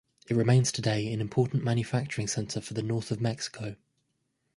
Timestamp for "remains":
0.35-0.71